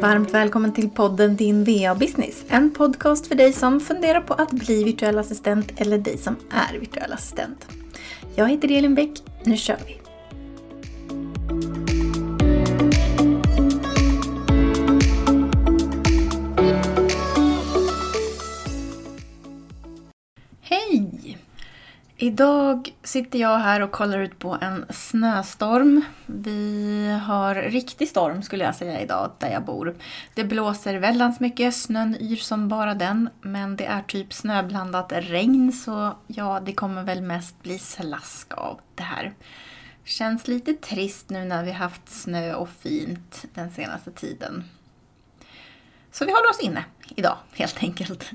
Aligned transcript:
Varmt 0.00 0.34
välkommen 0.34 0.72
till 0.72 0.90
podden 0.90 1.36
Din 1.36 1.64
VA-business. 1.64 2.44
En 2.48 2.70
podcast 2.70 3.26
för 3.26 3.34
dig 3.34 3.52
som 3.52 3.80
funderar 3.80 4.20
på 4.20 4.34
att 4.34 4.50
bli 4.50 4.84
virtuell 4.84 5.18
assistent 5.18 5.72
eller 5.76 5.98
dig 5.98 6.18
som 6.18 6.36
är 6.50 6.78
virtuell 6.78 7.12
assistent. 7.12 7.66
Jag 8.34 8.48
heter 8.48 8.70
Elin 8.70 8.94
Bäck. 8.94 9.10
Nu 9.44 9.56
kör 9.56 9.78
vi! 9.86 9.99
Idag 22.22 22.94
sitter 23.02 23.38
jag 23.38 23.58
här 23.58 23.80
och 23.80 23.90
kollar 23.90 24.18
ut 24.18 24.38
på 24.38 24.58
en 24.60 24.86
snöstorm. 24.90 26.02
Vi 26.26 27.20
har 27.26 27.54
riktig 27.54 28.08
storm 28.08 28.42
skulle 28.42 28.64
jag 28.64 28.74
säga 28.74 29.00
idag 29.00 29.32
där 29.38 29.50
jag 29.50 29.64
bor. 29.64 29.96
Det 30.34 30.44
blåser 30.44 30.94
väldans 30.94 31.40
mycket, 31.40 31.74
snön 31.74 32.16
yr 32.20 32.36
som 32.36 32.68
bara 32.68 32.94
den. 32.94 33.30
Men 33.40 33.76
det 33.76 33.86
är 33.86 34.02
typ 34.02 34.32
snöblandat 34.32 35.12
regn 35.12 35.72
så 35.72 36.16
ja, 36.26 36.60
det 36.64 36.72
kommer 36.72 37.02
väl 37.02 37.22
mest 37.22 37.62
bli 37.62 37.78
slask 37.78 38.54
av 38.54 38.80
det 38.94 39.02
här. 39.02 39.34
Känns 40.04 40.48
lite 40.48 40.74
trist 40.74 41.30
nu 41.30 41.44
när 41.44 41.64
vi 41.64 41.70
haft 41.70 42.08
snö 42.08 42.54
och 42.54 42.68
fint 42.68 43.44
den 43.54 43.70
senaste 43.70 44.10
tiden. 44.10 44.64
Så 46.12 46.24
vi 46.24 46.32
håller 46.32 46.50
oss 46.50 46.60
inne 46.60 46.84
idag 47.16 47.36
helt 47.54 47.82
enkelt. 47.82 48.30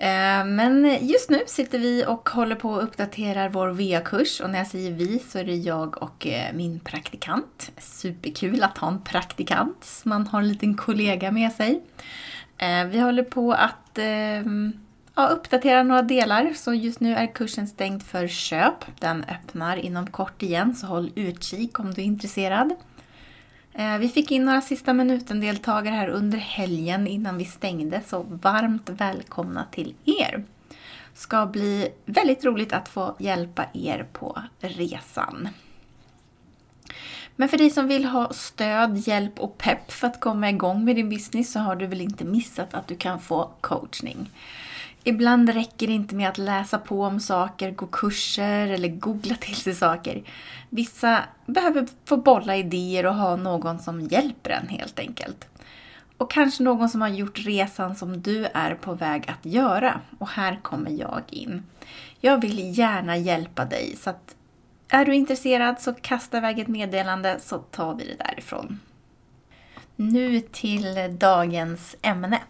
Eh, 0.00 0.44
men 0.44 0.98
just 1.00 1.30
nu 1.30 1.38
sitter 1.46 1.78
vi 1.78 2.04
och 2.06 2.28
håller 2.28 2.56
på 2.56 2.76
att 2.76 2.82
uppdatera 2.82 3.48
vår 3.48 3.68
VA-kurs 3.68 4.40
och 4.40 4.50
när 4.50 4.58
jag 4.58 4.66
säger 4.66 4.92
vi 4.92 5.18
så 5.18 5.38
är 5.38 5.44
det 5.44 5.56
jag 5.56 6.02
och 6.02 6.26
eh, 6.26 6.54
min 6.54 6.80
praktikant. 6.80 7.72
Superkul 7.78 8.62
att 8.62 8.78
ha 8.78 8.88
en 8.88 9.02
praktikant, 9.02 10.00
man 10.04 10.26
har 10.26 10.40
en 10.40 10.48
liten 10.48 10.76
kollega 10.76 11.30
med 11.30 11.52
sig. 11.52 11.82
Eh, 12.58 12.84
vi 12.84 12.98
håller 12.98 13.22
på 13.22 13.52
att 13.52 13.76
ja, 15.14 15.26
uppdatera 15.26 15.82
några 15.82 16.02
delar 16.02 16.52
så 16.56 16.74
just 16.74 17.00
nu 17.00 17.14
är 17.14 17.26
kursen 17.26 17.68
stängd 17.68 18.02
för 18.02 18.28
köp. 18.28 18.84
Den 18.98 19.24
öppnar 19.24 19.76
inom 19.76 20.06
kort 20.06 20.42
igen 20.42 20.74
så 20.74 20.86
håll 20.86 21.12
utkik 21.14 21.80
om 21.80 21.94
du 21.94 22.00
är 22.00 22.06
intresserad. 22.06 22.74
Eh, 23.74 23.98
vi 23.98 24.08
fick 24.08 24.30
in 24.30 24.44
några 24.44 24.60
sista 24.60 24.92
minuten-deltagare 24.92 25.94
här 25.94 26.08
under 26.08 26.38
helgen 26.38 27.06
innan 27.06 27.38
vi 27.38 27.44
stängde, 27.44 28.00
så 28.06 28.22
varmt 28.22 28.88
välkomna 28.88 29.64
till 29.70 29.94
er! 30.04 30.44
Ska 31.14 31.46
bli 31.46 31.88
väldigt 32.04 32.44
roligt 32.44 32.72
att 32.72 32.88
få 32.88 33.16
hjälpa 33.18 33.66
er 33.72 34.06
på 34.12 34.42
resan. 34.58 35.48
Men 37.36 37.48
för 37.48 37.58
dig 37.58 37.70
som 37.70 37.88
vill 37.88 38.04
ha 38.04 38.32
stöd, 38.32 39.08
hjälp 39.08 39.38
och 39.38 39.58
pepp 39.58 39.92
för 39.92 40.06
att 40.06 40.20
komma 40.20 40.50
igång 40.50 40.84
med 40.84 40.96
din 40.96 41.08
business 41.08 41.52
så 41.52 41.58
har 41.58 41.76
du 41.76 41.86
väl 41.86 42.00
inte 42.00 42.24
missat 42.24 42.74
att 42.74 42.86
du 42.88 42.96
kan 42.96 43.20
få 43.20 43.50
coachning. 43.60 44.30
Ibland 45.04 45.48
räcker 45.48 45.86
det 45.86 45.92
inte 45.92 46.14
med 46.14 46.28
att 46.28 46.38
läsa 46.38 46.78
på 46.78 47.04
om 47.04 47.20
saker, 47.20 47.70
gå 47.70 47.86
kurser 47.86 48.68
eller 48.68 48.88
googla 48.88 49.34
till 49.34 49.56
sig 49.56 49.74
saker. 49.74 50.22
Vissa 50.68 51.24
behöver 51.46 51.88
få 52.04 52.16
bolla 52.16 52.56
idéer 52.56 53.06
och 53.06 53.14
ha 53.14 53.36
någon 53.36 53.78
som 53.78 54.00
hjälper 54.00 54.50
en 54.50 54.68
helt 54.68 54.98
enkelt. 54.98 55.46
Och 56.16 56.30
kanske 56.30 56.62
någon 56.62 56.88
som 56.88 57.00
har 57.00 57.08
gjort 57.08 57.38
resan 57.38 57.96
som 57.96 58.22
du 58.22 58.46
är 58.46 58.74
på 58.74 58.94
väg 58.94 59.30
att 59.30 59.46
göra. 59.52 60.00
Och 60.18 60.28
här 60.28 60.58
kommer 60.62 60.90
jag 60.90 61.22
in. 61.26 61.62
Jag 62.20 62.40
vill 62.40 62.78
gärna 62.78 63.16
hjälpa 63.16 63.64
dig 63.64 63.96
så 63.96 64.10
att 64.10 64.34
är 64.88 65.04
du 65.04 65.14
intresserad 65.14 65.80
så 65.80 65.94
kasta 65.94 66.38
iväg 66.38 66.58
ett 66.58 66.68
meddelande 66.68 67.36
så 67.40 67.58
tar 67.58 67.94
vi 67.94 68.04
det 68.04 68.24
därifrån. 68.24 68.80
Nu 69.96 70.40
till 70.40 71.16
dagens 71.18 71.96
ämne. 72.02 72.40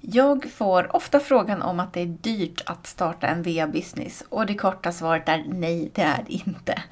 Jag 0.00 0.50
får 0.50 0.96
ofta 0.96 1.20
frågan 1.20 1.62
om 1.62 1.80
att 1.80 1.92
det 1.92 2.00
är 2.00 2.06
dyrt 2.06 2.62
att 2.66 2.86
starta 2.86 3.26
en 3.26 3.42
VA-business 3.42 4.24
och 4.28 4.46
det 4.46 4.54
korta 4.54 4.92
svaret 4.92 5.28
är 5.28 5.44
nej, 5.48 5.90
det 5.94 6.02
är 6.02 6.24
det 6.26 6.32
inte. 6.32 6.82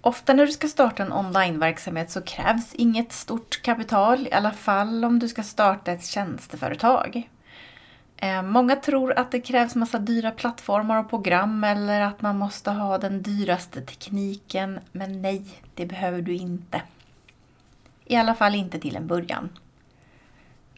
Ofta 0.00 0.32
när 0.32 0.46
du 0.46 0.52
ska 0.52 0.68
starta 0.68 1.02
en 1.02 1.12
onlineverksamhet 1.12 2.10
så 2.10 2.22
krävs 2.22 2.74
inget 2.74 3.12
stort 3.12 3.62
kapital, 3.62 4.26
i 4.26 4.32
alla 4.32 4.52
fall 4.52 5.04
om 5.04 5.18
du 5.18 5.28
ska 5.28 5.42
starta 5.42 5.92
ett 5.92 6.06
tjänsteföretag. 6.06 7.28
Eh, 8.16 8.42
många 8.42 8.76
tror 8.76 9.18
att 9.18 9.30
det 9.30 9.40
krävs 9.40 9.74
massa 9.74 9.98
dyra 9.98 10.30
plattformar 10.30 10.98
och 10.98 11.10
program 11.10 11.64
eller 11.64 12.00
att 12.00 12.22
man 12.22 12.38
måste 12.38 12.70
ha 12.70 12.98
den 12.98 13.22
dyraste 13.22 13.80
tekniken, 13.80 14.80
men 14.92 15.22
nej, 15.22 15.44
det 15.74 15.86
behöver 15.86 16.22
du 16.22 16.34
inte. 16.34 16.82
I 18.04 18.16
alla 18.16 18.34
fall 18.34 18.54
inte 18.54 18.78
till 18.78 18.96
en 18.96 19.06
början. 19.06 19.48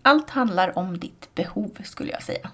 Allt 0.03 0.31
handlar 0.31 0.78
om 0.78 0.99
ditt 0.99 1.34
behov 1.34 1.78
skulle 1.84 2.11
jag 2.11 2.22
säga. 2.22 2.50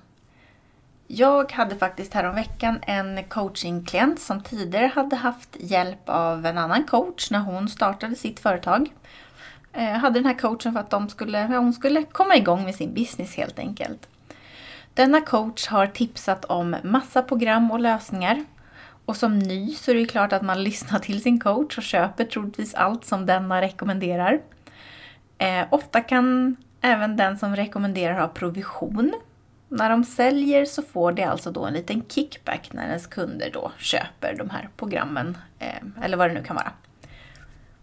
Jag 1.07 1.53
hade 1.53 1.77
faktiskt 1.77 2.15
häromveckan 2.15 2.79
en 2.83 3.25
coachingklient 3.25 4.21
som 4.21 4.43
tidigare 4.43 4.87
hade 4.87 5.17
haft 5.17 5.57
hjälp 5.61 6.09
av 6.09 6.47
en 6.47 6.59
annan 6.59 6.85
coach 6.85 7.31
när 7.31 7.39
hon 7.39 7.69
startade 7.69 8.15
sitt 8.15 8.41
företag. 8.41 8.93
Jag 9.73 9.99
hade 9.99 10.19
den 10.19 10.27
här 10.27 10.39
coachen 10.39 10.73
för 10.73 10.81
att 10.81 10.91
de 10.91 11.09
skulle, 11.09 11.47
hon 11.47 11.73
skulle 11.73 12.03
komma 12.03 12.37
igång 12.37 12.65
med 12.65 12.75
sin 12.75 12.95
business 12.95 13.37
helt 13.37 13.59
enkelt. 13.59 14.09
Denna 14.95 15.21
coach 15.21 15.67
har 15.67 15.87
tipsat 15.87 16.45
om 16.45 16.77
massa 16.85 17.23
program 17.23 17.71
och 17.71 17.81
lösningar. 17.81 18.45
Och 19.05 19.17
som 19.17 19.39
ny 19.39 19.75
så 19.75 19.91
är 19.91 19.95
det 19.95 20.05
klart 20.05 20.33
att 20.33 20.43
man 20.43 20.65
lyssnar 20.65 20.99
till 20.99 21.23
sin 21.23 21.41
coach 21.41 21.79
och 21.79 21.85
köper 21.85 22.25
troligtvis 22.25 22.75
allt 22.75 23.05
som 23.05 23.27
denna 23.27 23.61
rekommenderar. 23.61 24.41
Eh, 25.39 25.65
ofta 25.71 26.01
kan 26.01 26.57
Även 26.87 27.17
den 27.17 27.39
som 27.39 27.57
rekommenderar 27.57 28.21
har 28.21 28.29
provision. 28.29 29.13
När 29.69 29.91
de 29.91 30.05
säljer 30.05 30.65
så 30.65 30.83
får 30.83 31.13
de 31.13 31.25
alltså 31.25 31.51
då 31.51 31.65
en 31.65 31.75
liten 31.75 32.05
kickback 32.09 32.73
när 32.73 32.87
ens 32.87 33.07
kunder 33.07 33.51
då 33.53 33.73
köper 33.79 34.35
de 34.35 34.51
här 34.51 34.69
programmen, 34.77 35.39
eh, 35.59 36.05
eller 36.05 36.17
vad 36.17 36.31
det 36.31 36.35
nu 36.35 36.43
kan 36.43 36.57
vara. 36.57 36.73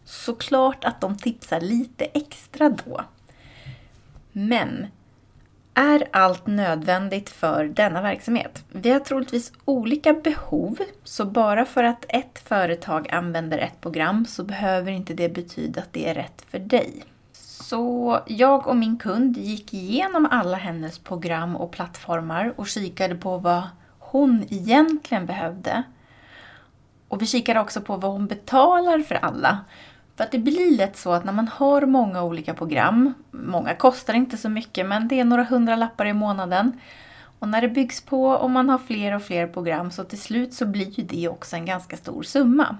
Såklart 0.03 0.85
att 0.85 1.01
de 1.01 1.17
tipsar 1.17 1.61
lite 1.61 2.05
extra 2.05 2.69
då. 2.69 3.01
Men 4.31 4.87
är 5.73 6.07
allt 6.11 6.47
nödvändigt 6.47 7.29
för 7.29 7.65
denna 7.65 8.01
verksamhet? 8.01 8.63
Vi 8.71 8.89
har 8.89 8.99
troligtvis 8.99 9.53
olika 9.65 10.13
behov, 10.13 10.77
så 11.03 11.25
bara 11.25 11.65
för 11.65 11.83
att 11.83 12.05
ett 12.09 12.39
företag 12.39 13.11
använder 13.11 13.57
ett 13.57 13.81
program 13.81 14.25
så 14.25 14.43
behöver 14.43 14.91
inte 14.91 15.13
det 15.13 15.29
betyda 15.29 15.81
att 15.81 15.93
det 15.93 16.09
är 16.09 16.13
rätt 16.13 16.45
för 16.49 16.59
dig. 16.59 17.03
Så 17.73 18.19
jag 18.25 18.67
och 18.67 18.75
min 18.75 18.97
kund 18.97 19.37
gick 19.37 19.73
igenom 19.73 20.27
alla 20.31 20.57
hennes 20.57 20.99
program 20.99 21.55
och 21.55 21.71
plattformar 21.71 22.53
och 22.55 22.67
kikade 22.67 23.15
på 23.15 23.37
vad 23.37 23.63
hon 23.99 24.45
egentligen 24.49 25.25
behövde. 25.25 25.83
Och 27.07 27.21
vi 27.21 27.25
kikade 27.25 27.59
också 27.59 27.81
på 27.81 27.97
vad 27.97 28.11
hon 28.11 28.27
betalar 28.27 28.99
för 28.99 29.15
alla. 29.15 29.59
För 30.15 30.23
att 30.23 30.31
det 30.31 30.39
blir 30.39 30.77
lätt 30.77 30.97
så 30.97 31.11
att 31.11 31.25
när 31.25 31.33
man 31.33 31.47
har 31.47 31.81
många 31.85 32.23
olika 32.23 32.53
program, 32.53 33.13
många 33.31 33.75
kostar 33.75 34.13
inte 34.13 34.37
så 34.37 34.49
mycket 34.49 34.85
men 34.85 35.07
det 35.07 35.19
är 35.19 35.25
några 35.25 35.43
hundra 35.43 35.75
lappar 35.75 36.05
i 36.05 36.13
månaden. 36.13 36.79
Och 37.39 37.47
när 37.47 37.61
det 37.61 37.69
byggs 37.69 38.01
på 38.01 38.25
och 38.25 38.49
man 38.49 38.69
har 38.69 38.77
fler 38.77 39.15
och 39.15 39.23
fler 39.23 39.47
program 39.47 39.91
så 39.91 40.03
till 40.03 40.21
slut 40.21 40.53
så 40.53 40.65
blir 40.65 40.99
ju 40.99 41.03
det 41.03 41.27
också 41.27 41.55
en 41.55 41.65
ganska 41.65 41.97
stor 41.97 42.23
summa. 42.23 42.77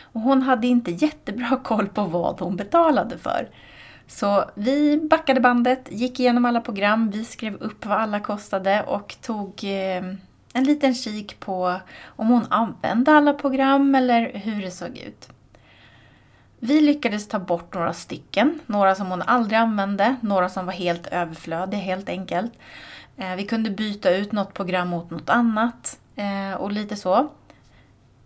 Och 0.00 0.20
hon 0.20 0.42
hade 0.42 0.66
inte 0.66 0.90
jättebra 0.90 1.60
koll 1.64 1.88
på 1.88 2.04
vad 2.04 2.40
hon 2.40 2.56
betalade 2.56 3.18
för. 3.18 3.48
Så 4.08 4.50
vi 4.54 5.00
backade 5.10 5.40
bandet, 5.40 5.88
gick 5.90 6.20
igenom 6.20 6.44
alla 6.44 6.60
program, 6.60 7.10
vi 7.10 7.24
skrev 7.24 7.54
upp 7.54 7.86
vad 7.86 7.98
alla 7.98 8.20
kostade 8.20 8.82
och 8.82 9.16
tog 9.22 9.64
eh, 9.64 10.02
en 10.52 10.64
liten 10.64 10.94
kik 10.94 11.40
på 11.40 11.80
om 12.06 12.28
hon 12.28 12.46
använde 12.50 13.12
alla 13.12 13.32
program 13.32 13.94
eller 13.94 14.32
hur 14.38 14.62
det 14.62 14.70
såg 14.70 14.98
ut. 14.98 15.28
Vi 16.58 16.80
lyckades 16.80 17.28
ta 17.28 17.38
bort 17.38 17.74
några 17.74 17.92
stycken, 17.92 18.60
några 18.66 18.94
som 18.94 19.06
hon 19.06 19.22
aldrig 19.22 19.58
använde, 19.58 20.16
några 20.20 20.48
som 20.48 20.66
var 20.66 20.72
helt 20.72 21.06
överflödiga 21.06 21.80
helt 21.80 22.08
enkelt. 22.08 22.52
Eh, 23.16 23.36
vi 23.36 23.44
kunde 23.44 23.70
byta 23.70 24.10
ut 24.10 24.32
något 24.32 24.54
program 24.54 24.88
mot 24.88 25.10
något 25.10 25.30
annat 25.30 25.98
eh, 26.16 26.60
och 26.60 26.72
lite 26.72 26.96
så. 26.96 27.28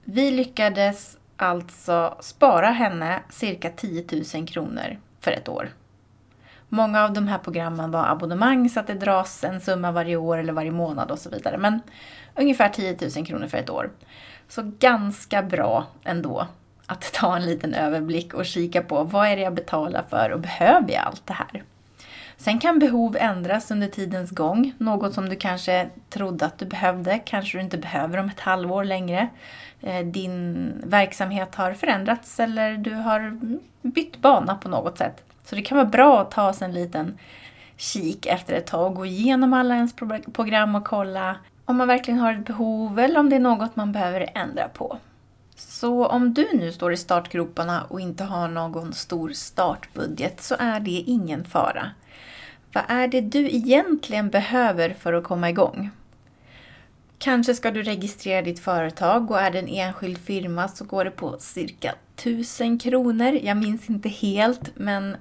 Vi 0.04 0.30
lyckades 0.30 1.18
alltså 1.36 2.16
spara 2.20 2.70
henne 2.70 3.22
cirka 3.30 3.70
10 3.70 4.04
000 4.34 4.46
kronor 4.46 4.96
för 5.22 5.30
ett 5.30 5.48
år. 5.48 5.70
Många 6.68 7.04
av 7.04 7.12
de 7.12 7.28
här 7.28 7.38
programmen 7.38 7.90
var 7.90 8.06
abonnemang 8.06 8.68
så 8.68 8.80
att 8.80 8.86
det 8.86 8.94
dras 8.94 9.44
en 9.44 9.60
summa 9.60 9.92
varje 9.92 10.16
år 10.16 10.38
eller 10.38 10.52
varje 10.52 10.70
månad 10.70 11.10
och 11.10 11.18
så 11.18 11.30
vidare. 11.30 11.58
Men 11.58 11.80
ungefär 12.36 12.68
10 12.68 12.96
000 13.16 13.26
kronor 13.26 13.46
för 13.46 13.58
ett 13.58 13.70
år. 13.70 13.90
Så 14.48 14.72
ganska 14.78 15.42
bra 15.42 15.86
ändå 16.04 16.46
att 16.86 17.12
ta 17.12 17.36
en 17.36 17.46
liten 17.46 17.74
överblick 17.74 18.34
och 18.34 18.46
kika 18.46 18.82
på 18.82 19.04
vad 19.04 19.28
är 19.28 19.36
det 19.36 19.42
jag 19.42 19.54
betalar 19.54 20.04
för 20.10 20.30
och 20.30 20.40
behöver 20.40 20.92
jag 20.92 21.02
allt 21.04 21.26
det 21.26 21.32
här? 21.32 21.62
Sen 22.36 22.58
kan 22.60 22.78
behov 22.78 23.16
ändras 23.20 23.70
under 23.70 23.88
tidens 23.88 24.30
gång. 24.30 24.72
Något 24.78 25.14
som 25.14 25.28
du 25.28 25.36
kanske 25.36 25.88
trodde 26.10 26.46
att 26.46 26.58
du 26.58 26.66
behövde 26.66 27.18
kanske 27.18 27.58
du 27.58 27.62
inte 27.62 27.78
behöver 27.78 28.18
om 28.18 28.26
ett 28.26 28.40
halvår 28.40 28.84
längre. 28.84 29.28
Eh, 29.80 30.06
din 30.06 30.72
verksamhet 30.84 31.54
har 31.54 31.72
förändrats 31.72 32.40
eller 32.40 32.76
du 32.76 32.94
har 32.94 33.38
bytt 33.82 34.16
bana 34.16 34.54
på 34.54 34.68
något 34.68 34.98
sätt. 34.98 35.22
Så 35.44 35.54
det 35.54 35.62
kan 35.62 35.78
vara 35.78 35.88
bra 35.88 36.20
att 36.20 36.30
ta 36.30 36.52
sig 36.52 36.64
en 36.64 36.74
liten 36.74 37.18
kik 37.76 38.26
efter 38.26 38.54
ett 38.54 38.66
tag 38.66 38.86
och 38.86 38.94
gå 38.94 39.06
igenom 39.06 39.52
alla 39.52 39.74
ens 39.74 39.96
program 40.32 40.74
och 40.74 40.84
kolla 40.84 41.36
om 41.64 41.76
man 41.76 41.88
verkligen 41.88 42.20
har 42.20 42.32
ett 42.32 42.46
behov 42.46 42.98
eller 42.98 43.20
om 43.20 43.30
det 43.30 43.36
är 43.36 43.40
något 43.40 43.76
man 43.76 43.92
behöver 43.92 44.30
ändra 44.34 44.68
på. 44.68 44.98
Så 45.56 46.06
om 46.06 46.34
du 46.34 46.48
nu 46.52 46.72
står 46.72 46.92
i 46.92 46.96
startgroparna 46.96 47.82
och 47.88 48.00
inte 48.00 48.24
har 48.24 48.48
någon 48.48 48.92
stor 48.92 49.30
startbudget 49.30 50.42
så 50.42 50.56
är 50.58 50.80
det 50.80 50.90
ingen 50.90 51.44
fara. 51.44 51.90
Vad 52.72 52.84
är 52.88 53.08
det 53.08 53.20
du 53.20 53.50
egentligen 53.50 54.30
behöver 54.30 54.90
för 54.90 55.12
att 55.12 55.24
komma 55.24 55.50
igång? 55.50 55.90
Kanske 57.18 57.54
ska 57.54 57.70
du 57.70 57.82
registrera 57.82 58.42
ditt 58.42 58.60
företag 58.60 59.30
och 59.30 59.40
är 59.40 59.50
det 59.50 59.58
en 59.58 59.68
enskild 59.68 60.18
firma 60.18 60.68
så 60.68 60.84
går 60.84 61.04
det 61.04 61.10
på 61.10 61.38
cirka 61.38 61.94
1000 62.16 62.78
kronor. 62.78 63.38
Jag 63.42 63.56
minns 63.56 63.90
inte 63.90 64.08
helt 64.08 64.70
men 64.74 65.16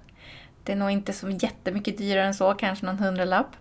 det 0.64 0.72
är 0.72 0.76
nog 0.76 0.92
inte 0.92 1.14
så 1.14 1.30
jättemycket 1.30 1.98
dyrare 1.98 2.26
än 2.26 2.34
så, 2.34 2.54
kanske 2.54 2.86
någon 2.86 3.00
hundralapp. 3.00 3.56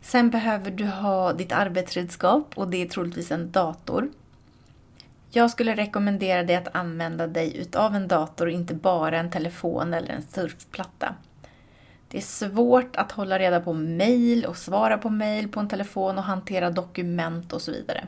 Sen 0.00 0.30
behöver 0.30 0.70
du 0.70 0.86
ha 0.86 1.32
ditt 1.32 1.52
arbetsredskap 1.52 2.58
och 2.58 2.68
det 2.68 2.82
är 2.82 2.88
troligtvis 2.88 3.30
en 3.30 3.50
dator. 3.50 4.08
Jag 5.30 5.50
skulle 5.50 5.74
rekommendera 5.74 6.42
dig 6.42 6.56
att 6.56 6.74
använda 6.76 7.26
dig 7.26 7.56
utav 7.56 7.94
en 7.94 8.08
dator 8.08 8.46
och 8.46 8.52
inte 8.52 8.74
bara 8.74 9.18
en 9.18 9.30
telefon 9.30 9.94
eller 9.94 10.08
en 10.08 10.22
surfplatta. 10.22 11.14
Det 12.08 12.18
är 12.18 12.22
svårt 12.22 12.96
att 12.96 13.12
hålla 13.12 13.38
reda 13.38 13.60
på 13.60 13.72
mejl 13.72 14.44
och 14.44 14.56
svara 14.56 14.98
på 14.98 15.10
mejl 15.10 15.48
på 15.48 15.60
en 15.60 15.68
telefon 15.68 16.18
och 16.18 16.24
hantera 16.24 16.70
dokument 16.70 17.52
och 17.52 17.62
så 17.62 17.72
vidare. 17.72 18.06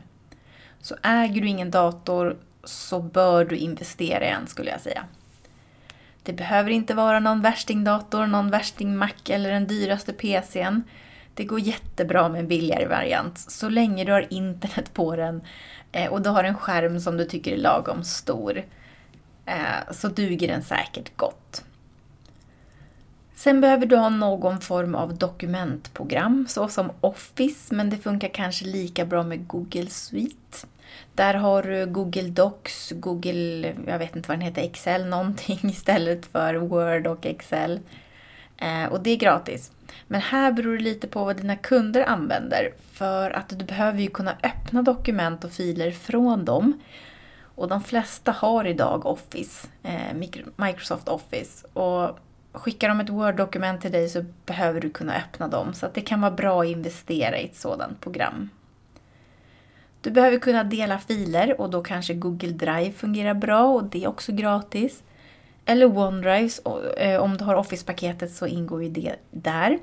Så 0.81 0.95
äger 1.03 1.41
du 1.41 1.47
ingen 1.47 1.71
dator 1.71 2.37
så 2.63 2.99
bör 2.99 3.45
du 3.45 3.57
investera 3.57 4.25
i 4.25 4.29
en 4.29 4.47
skulle 4.47 4.71
jag 4.71 4.81
säga. 4.81 5.03
Det 6.23 6.33
behöver 6.33 6.69
inte 6.69 6.93
vara 6.93 7.19
någon 7.19 7.41
värstingdator, 7.41 8.25
någon 8.25 8.51
värsting-Mac 8.51 9.29
eller 9.29 9.51
den 9.51 9.67
dyraste 9.67 10.13
PCn. 10.13 10.83
Det 11.33 11.43
går 11.43 11.59
jättebra 11.59 12.29
med 12.29 12.39
en 12.39 12.47
billigare 12.47 12.87
variant 12.87 13.39
så 13.39 13.69
länge 13.69 14.03
du 14.03 14.11
har 14.11 14.33
internet 14.33 14.93
på 14.93 15.15
den 15.15 15.41
eh, 15.91 16.11
och 16.11 16.21
du 16.21 16.29
har 16.29 16.43
en 16.43 16.57
skärm 16.57 16.99
som 16.99 17.17
du 17.17 17.25
tycker 17.25 17.53
är 17.53 17.57
lagom 17.57 18.03
stor. 18.03 18.63
Eh, 19.45 19.91
så 19.91 20.07
duger 20.07 20.47
den 20.47 20.63
säkert 20.63 21.17
gott. 21.17 21.63
Sen 23.35 23.61
behöver 23.61 23.85
du 23.85 23.95
ha 23.95 24.09
någon 24.09 24.61
form 24.61 24.95
av 24.95 25.17
dokumentprogram 25.17 26.45
såsom 26.49 26.91
Office 27.01 27.75
men 27.75 27.89
det 27.89 27.97
funkar 27.97 28.27
kanske 28.27 28.65
lika 28.65 29.05
bra 29.05 29.23
med 29.23 29.47
Google 29.47 29.87
Suite. 29.87 30.67
Där 31.13 31.33
har 31.33 31.63
du 31.63 31.85
Google 31.85 32.29
Docs, 32.29 32.91
Google, 32.95 33.73
jag 33.87 33.99
vet 33.99 34.15
inte 34.15 34.29
vad 34.29 34.37
den 34.37 34.45
heter, 34.45 34.61
Excel 34.61 35.05
någonting 35.05 35.59
istället 35.69 36.25
för 36.25 36.55
Word 36.55 37.07
och 37.07 37.25
Excel. 37.25 37.79
Eh, 38.57 38.85
och 38.85 39.01
det 39.01 39.09
är 39.11 39.17
gratis. 39.17 39.71
Men 40.07 40.21
här 40.21 40.51
beror 40.51 40.77
det 40.77 40.83
lite 40.83 41.07
på 41.07 41.23
vad 41.25 41.37
dina 41.37 41.55
kunder 41.55 42.03
använder. 42.09 42.73
För 42.91 43.31
att 43.31 43.49
du 43.49 43.65
behöver 43.65 43.99
ju 43.99 44.07
kunna 44.07 44.35
öppna 44.43 44.81
dokument 44.81 45.43
och 45.43 45.51
filer 45.51 45.91
från 45.91 46.45
dem. 46.45 46.81
Och 47.55 47.67
de 47.67 47.83
flesta 47.83 48.31
har 48.31 48.65
idag 48.65 49.05
Office, 49.05 49.67
eh, 49.83 50.13
Microsoft 50.55 51.07
Office. 51.07 51.67
Och 51.73 52.19
skickar 52.53 52.89
de 52.89 52.99
ett 52.99 53.09
Word-dokument 53.09 53.81
till 53.81 53.91
dig 53.91 54.09
så 54.09 54.25
behöver 54.45 54.81
du 54.81 54.89
kunna 54.89 55.15
öppna 55.15 55.47
dem. 55.47 55.73
Så 55.73 55.85
att 55.85 55.93
det 55.93 56.01
kan 56.01 56.21
vara 56.21 56.31
bra 56.31 56.61
att 56.61 56.67
investera 56.67 57.37
i 57.37 57.45
ett 57.45 57.55
sådant 57.55 58.01
program. 58.01 58.49
Du 60.01 60.11
behöver 60.11 60.39
kunna 60.39 60.63
dela 60.63 60.99
filer 60.99 61.61
och 61.61 61.69
då 61.69 61.83
kanske 61.83 62.13
Google 62.13 62.51
Drive 62.51 62.91
fungerar 62.91 63.33
bra 63.33 63.63
och 63.63 63.83
det 63.83 64.03
är 64.03 64.07
också 64.07 64.31
gratis. 64.31 65.03
Eller 65.65 65.97
OneDrive, 65.97 66.49
eh, 66.97 67.21
om 67.21 67.37
du 67.37 67.43
har 67.43 67.55
Office-paketet 67.55 68.31
så 68.31 68.47
ingår 68.47 68.83
ju 68.83 68.89
det 68.89 69.15
där. 69.31 69.79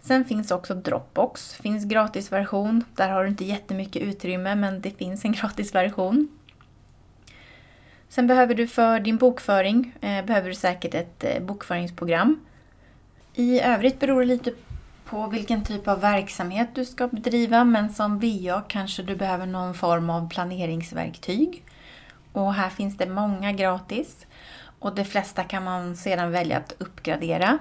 Sen 0.00 0.24
finns 0.24 0.50
också 0.50 0.74
Dropbox, 0.74 1.54
finns 1.54 1.84
gratisversion. 1.84 2.84
Där 2.94 3.08
har 3.08 3.22
du 3.22 3.28
inte 3.28 3.44
jättemycket 3.44 4.02
utrymme 4.02 4.54
men 4.54 4.80
det 4.80 4.90
finns 4.90 5.24
en 5.24 5.32
gratisversion. 5.40 6.28
Sen 8.08 8.26
behöver 8.26 8.54
du 8.54 8.66
för 8.66 9.00
din 9.00 9.16
bokföring 9.16 9.94
eh, 10.00 10.24
behöver 10.24 10.48
du 10.48 10.54
säkert 10.54 10.94
ett 10.94 11.24
eh, 11.24 11.42
bokföringsprogram. 11.42 12.40
I 13.34 13.60
övrigt 13.60 14.00
beror 14.00 14.20
det 14.20 14.26
lite 14.26 14.52
på 15.04 15.26
vilken 15.26 15.64
typ 15.64 15.88
av 15.88 16.00
verksamhet 16.00 16.68
du 16.74 16.84
ska 16.84 17.08
bedriva 17.08 17.64
men 17.64 17.90
som 17.90 18.18
VA 18.18 18.62
kanske 18.68 19.02
du 19.02 19.16
behöver 19.16 19.46
någon 19.46 19.74
form 19.74 20.10
av 20.10 20.28
planeringsverktyg. 20.28 21.64
Och 22.32 22.54
här 22.54 22.70
finns 22.70 22.96
det 22.96 23.06
många 23.06 23.52
gratis 23.52 24.26
och 24.78 24.94
de 24.94 25.04
flesta 25.04 25.44
kan 25.44 25.64
man 25.64 25.96
sedan 25.96 26.30
välja 26.30 26.56
att 26.56 26.74
uppgradera. 26.78 27.58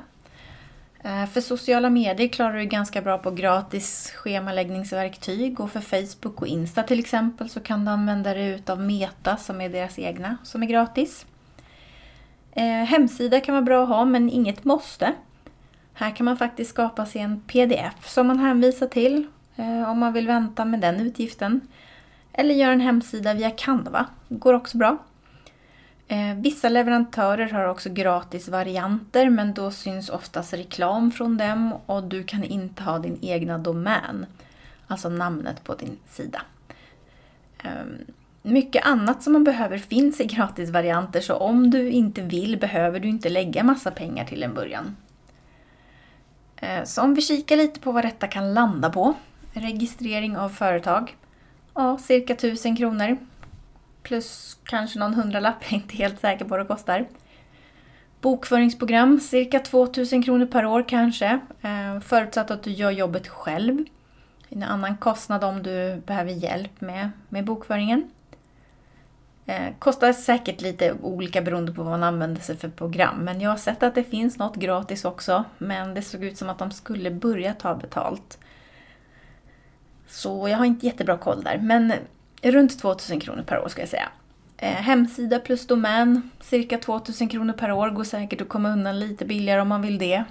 Eh, 1.03 1.25
för 1.25 1.41
sociala 1.41 1.89
medier 1.89 2.27
klarar 2.27 2.57
du 2.57 2.65
ganska 2.65 3.01
bra 3.01 3.17
på 3.17 3.31
gratis 3.31 4.11
schemaläggningsverktyg 4.15 5.59
och 5.59 5.71
för 5.71 5.79
Facebook 5.79 6.41
och 6.41 6.47
Insta 6.47 6.83
till 6.83 6.99
exempel 6.99 7.49
så 7.49 7.59
kan 7.59 7.85
du 7.85 7.91
använda 7.91 8.33
dig 8.33 8.47
utav 8.47 8.79
Meta 8.79 9.37
som 9.37 9.61
är 9.61 9.69
deras 9.69 9.99
egna 9.99 10.37
som 10.43 10.63
är 10.63 10.67
gratis. 10.67 11.25
Eh, 12.51 12.63
hemsida 12.63 13.39
kan 13.39 13.55
vara 13.55 13.65
bra 13.65 13.83
att 13.83 13.89
ha 13.89 14.05
men 14.05 14.29
inget 14.29 14.63
måste. 14.63 15.13
Här 15.93 16.15
kan 16.15 16.25
man 16.25 16.37
faktiskt 16.37 16.69
skapa 16.69 17.05
sig 17.05 17.21
en 17.21 17.41
pdf 17.41 18.09
som 18.09 18.27
man 18.27 18.39
hänvisar 18.39 18.87
till 18.87 19.27
eh, 19.55 19.89
om 19.89 19.99
man 19.99 20.13
vill 20.13 20.27
vänta 20.27 20.65
med 20.65 20.79
den 20.79 20.99
utgiften. 20.99 21.61
Eller 22.33 22.53
göra 22.53 22.73
en 22.73 22.81
hemsida 22.81 23.33
via 23.33 23.51
Canva, 23.51 24.05
går 24.29 24.53
också 24.53 24.77
bra. 24.77 24.97
Eh, 26.07 26.35
vissa 26.35 26.69
leverantörer 26.69 27.49
har 27.49 27.65
också 27.65 27.89
gratis 27.89 28.47
varianter 28.47 29.29
men 29.29 29.53
då 29.53 29.71
syns 29.71 30.09
oftast 30.09 30.53
reklam 30.53 31.11
från 31.11 31.37
dem 31.37 31.73
och 31.85 32.03
du 32.03 32.23
kan 32.23 32.43
inte 32.43 32.83
ha 32.83 32.99
din 32.99 33.17
egna 33.21 33.57
domän, 33.57 34.25
alltså 34.87 35.09
namnet 35.09 35.63
på 35.63 35.75
din 35.75 35.97
sida. 36.07 36.41
Ehm, 37.63 37.97
mycket 38.41 38.85
annat 38.85 39.23
som 39.23 39.33
man 39.33 39.43
behöver 39.43 39.77
finns 39.77 40.21
i 40.21 40.25
gratisvarianter 40.25 41.21
så 41.21 41.35
om 41.35 41.69
du 41.69 41.89
inte 41.89 42.21
vill 42.21 42.57
behöver 42.57 42.99
du 42.99 43.07
inte 43.07 43.29
lägga 43.29 43.63
massa 43.63 43.91
pengar 43.91 44.25
till 44.25 44.43
en 44.43 44.53
början. 44.53 44.95
Eh, 46.55 46.83
så 46.83 47.01
om 47.01 47.13
vi 47.13 47.21
kikar 47.21 47.57
lite 47.57 47.79
på 47.79 47.91
vad 47.91 48.05
detta 48.05 48.27
kan 48.27 48.53
landa 48.53 48.89
på. 48.89 49.13
Registrering 49.53 50.37
av 50.37 50.49
företag. 50.49 51.15
Ja, 51.73 51.97
cirka 51.97 52.33
1000 52.33 52.75
kronor. 52.75 53.17
Plus 54.03 54.57
kanske 54.63 54.99
någon 54.99 55.13
hundralapp, 55.13 55.55
jag 55.63 55.71
är 55.71 55.75
inte 55.75 55.95
helt 55.95 56.19
säker 56.19 56.45
på 56.45 56.49
vad 56.49 56.59
det 56.59 56.65
kostar. 56.65 57.07
Bokföringsprogram, 58.21 59.19
cirka 59.19 59.59
2000 59.59 60.23
kronor 60.23 60.45
per 60.45 60.65
år 60.65 60.89
kanske. 60.89 61.39
Eh, 61.61 61.99
förutsatt 61.99 62.51
att 62.51 62.63
du 62.63 62.71
gör 62.71 62.91
jobbet 62.91 63.27
själv. 63.27 63.85
En 64.49 64.63
annan 64.63 64.97
kostnad 64.97 65.43
om 65.43 65.63
du 65.63 66.01
behöver 66.05 66.31
hjälp 66.31 66.81
med, 66.81 67.09
med 67.29 67.45
bokföringen. 67.45 68.11
Eh, 69.45 69.73
kostar 69.79 70.13
säkert 70.13 70.61
lite 70.61 70.93
olika 71.01 71.41
beroende 71.41 71.71
på 71.71 71.83
vad 71.83 71.91
man 71.91 72.03
använder 72.03 72.41
sig 72.41 72.57
för 72.57 72.69
program. 72.69 73.17
Men 73.17 73.41
jag 73.41 73.49
har 73.49 73.57
sett 73.57 73.83
att 73.83 73.95
det 73.95 74.03
finns 74.03 74.37
något 74.37 74.55
gratis 74.55 75.05
också. 75.05 75.43
Men 75.57 75.93
det 75.93 76.01
såg 76.01 76.23
ut 76.23 76.37
som 76.37 76.49
att 76.49 76.59
de 76.59 76.71
skulle 76.71 77.11
börja 77.11 77.53
ta 77.53 77.75
betalt. 77.75 78.37
Så 80.07 80.47
jag 80.47 80.57
har 80.57 80.65
inte 80.65 80.85
jättebra 80.85 81.17
koll 81.17 81.43
där. 81.43 81.57
Men 81.57 81.93
runt 82.51 82.79
2000 82.79 83.19
kronor 83.19 83.43
per 83.43 83.59
år 83.59 83.67
ska 83.67 83.81
jag 83.81 83.89
säga. 83.89 84.09
Eh, 84.57 84.69
hemsida 84.69 85.39
plus 85.39 85.67
domän, 85.67 86.29
cirka 86.41 86.77
2000 86.77 87.29
kronor 87.29 87.53
per 87.53 87.71
år. 87.71 87.89
Går 87.89 88.03
säkert 88.03 88.41
att 88.41 88.49
komma 88.49 88.69
undan 88.69 88.99
lite 88.99 89.25
billigare 89.25 89.61
om 89.61 89.67
man 89.67 89.81
vill 89.81 89.97
det. 89.97 90.23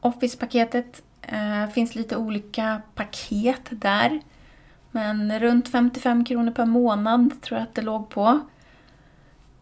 Office-paketet 0.00 1.02
eh, 1.22 1.68
finns 1.74 1.94
lite 1.94 2.16
olika 2.16 2.82
paket 2.94 3.62
där. 3.70 4.20
Men 4.90 5.40
runt 5.40 5.68
55 5.68 6.24
kronor 6.24 6.50
per 6.52 6.66
månad 6.66 7.42
tror 7.42 7.58
jag 7.58 7.66
att 7.68 7.74
det 7.74 7.82
låg 7.82 8.08
på. 8.08 8.40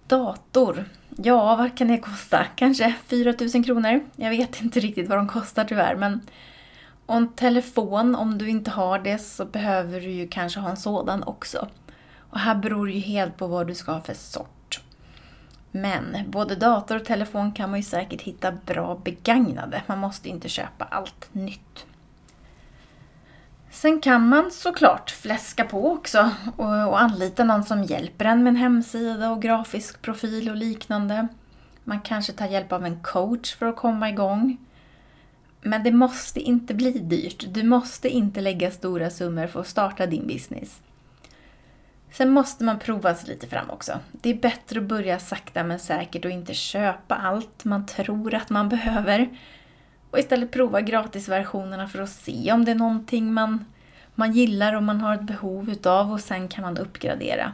Dator. 0.06 0.84
Ja, 1.08 1.56
vad 1.56 1.78
kan 1.78 1.88
det 1.88 1.98
kosta? 1.98 2.46
Kanske 2.56 2.94
4 3.06 3.34
000 3.54 3.64
kronor? 3.64 4.00
Jag 4.16 4.30
vet 4.30 4.60
inte 4.62 4.80
riktigt 4.80 5.08
vad 5.08 5.18
de 5.18 5.28
kostar 5.28 5.64
tyvärr. 5.64 5.96
Men 5.96 6.20
och 7.10 7.16
en 7.16 7.28
telefon, 7.28 8.14
om 8.14 8.38
du 8.38 8.48
inte 8.48 8.70
har 8.70 8.98
det 8.98 9.18
så 9.18 9.44
behöver 9.44 10.00
du 10.00 10.10
ju 10.10 10.28
kanske 10.28 10.60
ha 10.60 10.70
en 10.70 10.76
sådan 10.76 11.22
också. 11.22 11.68
Och 12.30 12.38
här 12.38 12.54
beror 12.54 12.86
det 12.86 12.92
ju 12.92 13.00
helt 13.00 13.36
på 13.36 13.46
vad 13.46 13.66
du 13.66 13.74
ska 13.74 13.92
ha 13.92 14.00
för 14.00 14.14
sort. 14.14 14.80
Men 15.70 16.16
både 16.26 16.56
dator 16.56 16.96
och 16.96 17.04
telefon 17.04 17.52
kan 17.52 17.70
man 17.70 17.78
ju 17.78 17.82
säkert 17.82 18.22
hitta 18.22 18.52
bra 18.52 19.00
begagnade. 19.04 19.82
Man 19.86 19.98
måste 19.98 20.28
inte 20.28 20.48
köpa 20.48 20.84
allt 20.84 21.28
nytt. 21.32 21.86
Sen 23.70 24.00
kan 24.00 24.28
man 24.28 24.50
såklart 24.50 25.10
fläska 25.10 25.64
på 25.64 25.92
också 25.92 26.30
och, 26.56 27.00
anlita 27.00 27.44
någon 27.44 27.64
som 27.64 27.82
hjälper 27.82 28.24
en 28.24 28.42
med 28.42 28.50
en 28.50 28.56
hemsida 28.56 29.30
och 29.30 29.42
grafisk 29.42 30.02
profil 30.02 30.50
och 30.50 30.56
liknande. 30.56 31.28
Man 31.84 32.00
kanske 32.00 32.32
tar 32.32 32.46
hjälp 32.46 32.72
av 32.72 32.84
en 32.84 33.02
coach 33.02 33.54
för 33.54 33.66
att 33.66 33.76
komma 33.76 34.08
igång. 34.08 34.58
Men 35.62 35.82
det 35.82 35.92
måste 35.92 36.40
inte 36.40 36.74
bli 36.74 36.90
dyrt. 36.90 37.44
Du 37.48 37.62
måste 37.62 38.08
inte 38.08 38.40
lägga 38.40 38.70
stora 38.70 39.10
summor 39.10 39.46
för 39.46 39.60
att 39.60 39.66
starta 39.66 40.06
din 40.06 40.26
business. 40.26 40.80
Sen 42.12 42.30
måste 42.30 42.64
man 42.64 42.78
prova 42.78 43.14
sig 43.14 43.28
lite 43.28 43.46
fram 43.46 43.70
också. 43.70 43.98
Det 44.12 44.30
är 44.30 44.34
bättre 44.34 44.80
att 44.80 44.86
börja 44.86 45.18
sakta 45.18 45.64
men 45.64 45.78
säkert 45.78 46.24
och 46.24 46.30
inte 46.30 46.54
köpa 46.54 47.14
allt 47.14 47.64
man 47.64 47.86
tror 47.86 48.34
att 48.34 48.50
man 48.50 48.68
behöver. 48.68 49.28
Och 50.10 50.18
istället 50.18 50.50
prova 50.50 50.80
gratisversionerna 50.80 51.88
för 51.88 52.02
att 52.02 52.10
se 52.10 52.52
om 52.52 52.64
det 52.64 52.70
är 52.70 52.74
någonting 52.74 53.32
man, 53.32 53.64
man 54.14 54.32
gillar 54.32 54.74
och 54.74 54.82
man 54.82 55.00
har 55.00 55.14
ett 55.14 55.22
behov 55.22 55.70
utav 55.70 56.12
och 56.12 56.20
sen 56.20 56.48
kan 56.48 56.62
man 56.62 56.78
uppgradera. 56.78 57.52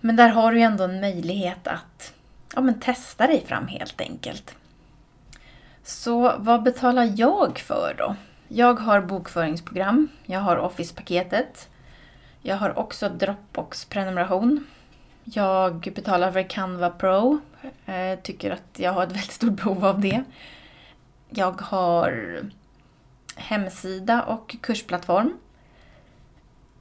Men 0.00 0.16
där 0.16 0.28
har 0.28 0.52
du 0.52 0.58
ju 0.58 0.64
ändå 0.64 0.84
en 0.84 1.00
möjlighet 1.00 1.66
att 1.66 2.14
ja, 2.54 2.60
men 2.60 2.80
testa 2.80 3.26
dig 3.26 3.44
fram 3.46 3.66
helt 3.66 4.00
enkelt. 4.00 4.54
Så 5.84 6.34
vad 6.38 6.62
betalar 6.62 7.12
jag 7.16 7.58
för 7.58 7.94
då? 7.98 8.16
Jag 8.48 8.74
har 8.74 9.00
bokföringsprogram, 9.00 10.08
jag 10.26 10.40
har 10.40 10.56
Office-paketet, 10.56 11.68
jag 12.42 12.56
har 12.56 12.78
också 12.78 13.08
Dropbox-prenumeration. 13.08 14.66
Jag 15.24 15.92
betalar 15.94 16.32
för 16.32 16.42
Canva 16.50 16.90
Pro, 16.90 17.40
jag 17.84 18.22
tycker 18.22 18.50
att 18.50 18.78
jag 18.78 18.92
har 18.92 19.02
ett 19.02 19.08
väldigt 19.12 19.32
stort 19.32 19.52
behov 19.52 19.84
av 19.84 20.00
det. 20.00 20.24
Jag 21.30 21.60
har 21.60 22.40
hemsida 23.36 24.22
och 24.22 24.56
kursplattform. 24.60 25.38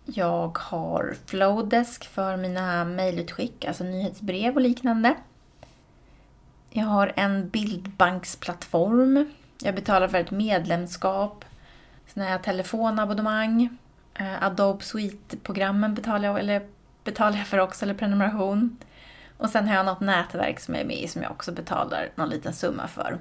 Jag 0.06 0.58
har 0.58 1.16
Flowdesk 1.26 2.06
för 2.06 2.38
mina 2.38 2.86
mejlutskick, 2.86 3.66
alltså 3.66 3.84
nyhetsbrev 3.84 4.56
och 4.56 4.62
liknande. 4.62 5.16
Jag 6.70 6.86
har 6.86 7.14
en 7.16 7.50
bildbanksplattform. 7.50 9.32
Jag 9.62 9.76
betalar 9.76 10.08
för 10.08 10.18
ett 10.18 10.32
medlemskap. 10.32 11.46
Sen 12.08 12.24
har 12.24 12.30
jag 12.30 12.44
telefonabonnemang. 12.44 13.78
Eh, 14.14 14.44
Adobe 14.44 14.84
Suite-programmen 14.84 15.96
betalar 15.96 16.26
jag, 16.26 16.40
eller 16.40 16.62
betalar 17.04 17.38
jag 17.38 17.48
för 17.48 17.58
också, 17.58 17.86
eller 17.86 17.94
prenumeration. 17.94 18.78
Och 19.38 19.50
sen 19.50 19.68
har 19.68 19.76
jag 19.76 19.86
något 19.86 20.00
nätverk 20.00 20.60
som 20.60 20.74
jag 20.74 20.82
är 20.82 20.88
med 20.88 21.02
i 21.02 21.08
som 21.08 21.22
jag 21.22 21.32
också 21.32 21.52
betalar 21.52 22.10
någon 22.16 22.30
liten 22.30 22.54
summa 22.54 22.88
för. 22.88 23.18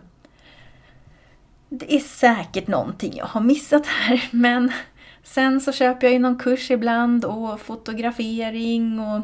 Det 1.68 1.94
är 1.94 2.00
säkert 2.00 2.66
någonting 2.66 3.16
jag 3.16 3.26
har 3.26 3.40
missat 3.40 3.86
här, 3.86 4.28
men 4.30 4.72
sen 5.22 5.60
så 5.60 5.72
köper 5.72 6.06
jag 6.06 6.12
ju 6.12 6.18
någon 6.18 6.38
kurs 6.38 6.70
ibland 6.70 7.24
och 7.24 7.60
fotografering 7.60 9.00
och 9.00 9.20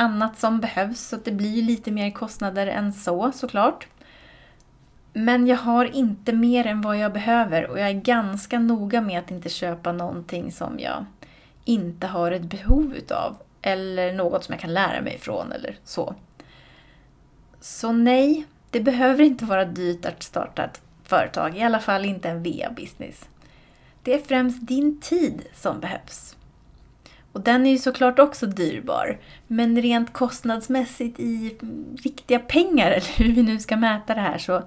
annat 0.00 0.38
som 0.38 0.60
behövs 0.60 1.00
så 1.00 1.16
det 1.16 1.32
blir 1.32 1.62
lite 1.62 1.90
mer 1.90 2.10
kostnader 2.10 2.66
än 2.66 2.92
så 2.92 3.32
såklart. 3.32 3.86
Men 5.12 5.46
jag 5.46 5.56
har 5.56 5.84
inte 5.84 6.32
mer 6.32 6.66
än 6.66 6.80
vad 6.80 6.98
jag 6.98 7.12
behöver 7.12 7.70
och 7.70 7.78
jag 7.78 7.88
är 7.88 8.00
ganska 8.00 8.58
noga 8.58 9.00
med 9.00 9.18
att 9.18 9.30
inte 9.30 9.48
köpa 9.48 9.92
någonting 9.92 10.52
som 10.52 10.78
jag 10.78 11.04
inte 11.64 12.06
har 12.06 12.32
ett 12.32 12.42
behov 12.42 12.94
utav. 12.96 13.36
Eller 13.62 14.12
något 14.12 14.44
som 14.44 14.52
jag 14.52 14.60
kan 14.60 14.74
lära 14.74 15.00
mig 15.00 15.14
ifrån 15.14 15.52
eller 15.52 15.76
så. 15.84 16.14
Så 17.60 17.92
nej, 17.92 18.46
det 18.70 18.80
behöver 18.80 19.24
inte 19.24 19.44
vara 19.44 19.64
dyrt 19.64 20.04
att 20.04 20.22
starta 20.22 20.64
ett 20.64 20.82
företag, 21.04 21.56
i 21.56 21.62
alla 21.62 21.80
fall 21.80 22.04
inte 22.04 22.28
en 22.28 22.42
VA-business. 22.42 23.28
Det 24.02 24.14
är 24.14 24.18
främst 24.18 24.66
din 24.66 25.00
tid 25.00 25.42
som 25.54 25.80
behövs. 25.80 26.36
Och 27.32 27.40
den 27.40 27.66
är 27.66 27.70
ju 27.70 27.78
såklart 27.78 28.18
också 28.18 28.46
dyrbar. 28.46 29.18
Men 29.46 29.82
rent 29.82 30.12
kostnadsmässigt 30.12 31.20
i 31.20 31.56
riktiga 32.02 32.38
pengar, 32.38 32.90
eller 32.90 33.18
hur 33.18 33.32
vi 33.32 33.42
nu 33.42 33.58
ska 33.58 33.76
mäta 33.76 34.14
det 34.14 34.20
här, 34.20 34.38
så 34.38 34.62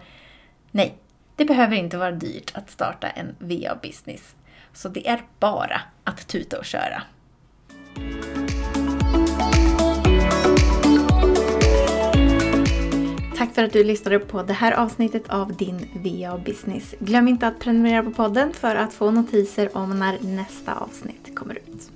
nej, 0.72 0.98
det 1.36 1.46
behöver 1.46 1.76
inte 1.76 1.98
vara 1.98 2.12
dyrt 2.12 2.52
att 2.56 2.70
starta 2.70 3.08
en 3.08 3.36
VA-business. 3.40 4.36
Så 4.74 4.90
det 4.90 5.08
är 5.08 5.22
bara 5.40 5.82
att 6.04 6.28
tuta 6.28 6.60
och 6.60 6.66
köra. 6.66 7.04
Tack 13.38 13.56
för 13.56 13.64
att 13.64 13.74
du 13.74 13.84
lyssnade 13.84 14.20
på 14.20 14.44
det 14.44 14.54
här 14.54 14.72
avsnittet 14.72 15.30
av 15.30 15.56
din 15.56 15.90
VA 15.94 16.38
Business. 16.38 16.96
Glöm 17.00 17.28
inte 17.28 17.48
att 17.48 17.60
prenumerera 17.60 18.04
på 18.04 18.12
podden 18.12 18.54
för 18.54 18.76
att 18.76 18.94
få 18.94 19.12
notiser 19.12 19.78
om 19.78 20.00
när 20.00 20.20
nästa 20.22 20.74
avsnitt 20.74 21.36
kommer 21.36 21.56
ut. 21.56 21.93